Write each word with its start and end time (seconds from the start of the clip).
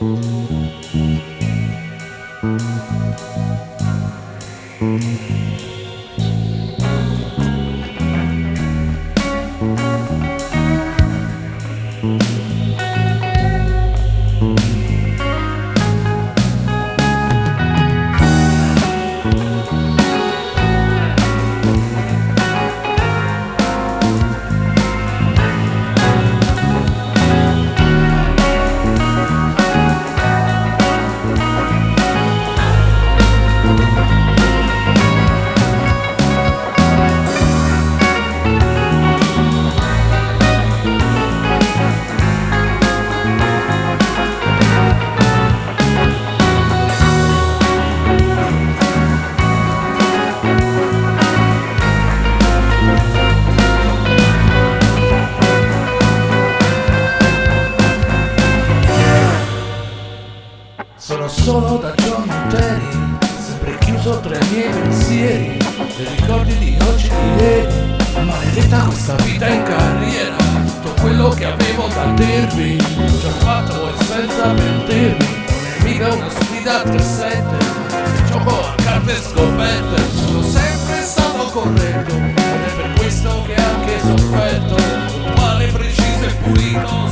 Mm-hmm. 0.00 0.49
Sono 61.20 61.28
solo 61.28 61.76
da 61.76 61.92
giorni 61.96 62.32
interi, 62.32 63.18
sempre 63.44 63.76
chiuso 63.80 64.20
tra 64.20 64.38
i 64.38 64.48
miei 64.48 64.70
pensieri, 64.70 65.58
e 65.98 66.08
ricordi 66.16 66.56
di 66.56 66.78
oggi 66.80 67.08
e 67.08 67.10
di 67.10 67.44
ieri. 67.44 68.24
Maledetta 68.24 68.84
questa 68.84 69.16
vita 69.16 69.46
in 69.46 69.62
carriera, 69.62 70.36
tutto 70.64 70.94
quello 71.02 71.28
che 71.28 71.44
avevo 71.44 71.88
da 71.88 72.04
dirvi, 72.14 72.82
l'ho 72.96 73.18
già 73.20 73.28
fatto 73.32 73.88
e 73.90 74.04
senza 74.04 74.48
pentirmi. 74.48 75.26
Non 75.26 75.58
è 75.60 75.82
mica 75.82 76.14
una 76.14 76.30
sfida 76.30 76.82
3-7, 76.84 76.96
se 76.96 78.24
gioco 78.26 78.58
a 78.58 78.74
carte 78.82 79.14
scoperte, 79.20 80.02
sono 80.14 80.42
sempre 80.42 81.02
stato 81.02 81.44
corretto, 81.52 82.14
ed 82.14 82.38
è 82.38 82.72
per 82.76 82.92
questo 82.96 83.42
che 83.46 83.54
anche 83.56 84.00
sofferto, 84.00 84.74
puntuale, 85.12 85.66
preciso 85.66 86.24
e 86.24 86.34
pulito, 86.42 87.08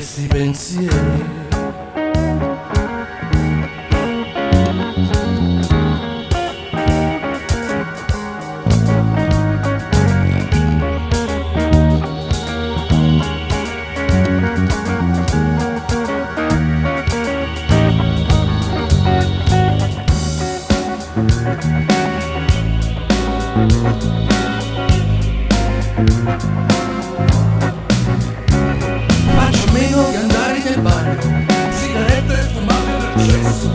due 0.00 0.28
pensieri. 0.28 0.88
thank 21.14 22.01
Sigarette 31.70 32.34
fumate 32.52 32.90
nel 32.98 33.30
cesso 33.30 33.70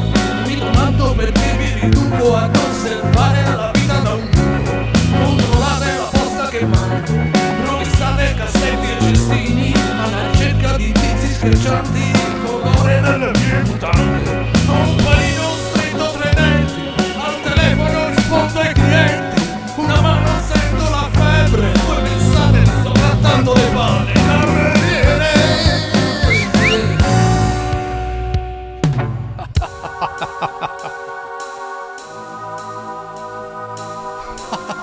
Mi 0.46 0.58
domando 0.58 1.13
perché 1.13 1.53
mi 1.58 1.80
riduco 1.80 2.35
ad 2.35 2.56
osservare 2.56 3.44
la 3.44 3.72
vita 3.74 4.00
da 4.00 4.13
un 4.13 4.30
muro 4.34 4.90
Controllate 5.24 5.85
la 5.85 6.09
posta 6.12 6.47
che 6.50 6.66
mando 6.66 7.12
Rovestate 7.66 8.34
cassetti 8.35 8.88
e 8.90 8.97
cestini 9.00 9.74
Alla 9.74 10.31
ricerca 10.31 10.75
di 10.75 10.91
tizi 10.91 11.34
schiaccianti 11.34 12.06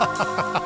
ha 0.05 0.25
ha 0.25 0.53
ha 0.53 0.64